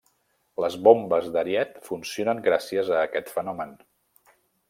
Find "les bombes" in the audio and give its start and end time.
0.63-1.27